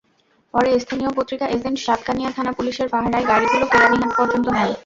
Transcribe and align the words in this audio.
পরে 0.53 0.69
স্থানীয় 0.79 1.11
পত্রিকা 1.17 1.45
এজেন্ট 1.47 1.77
সাতকানিয়া 1.79 2.29
থানা 2.31 2.51
পুলিশের 2.51 2.87
পাহারায় 2.89 3.27
গাড়িগুলো 3.27 3.65
কেরানীহাট 3.71 4.11
পর্যন্ত 4.17 4.47
নেন। 4.49 4.69